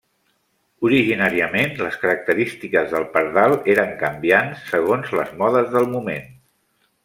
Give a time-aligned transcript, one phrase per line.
[0.87, 6.31] Originàriament les característiques del pardal eren canviants segons les modes del moment.